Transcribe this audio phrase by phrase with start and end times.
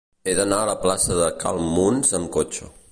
[0.29, 2.77] He d'anar a la plaça de Cal Muns amb cotxe.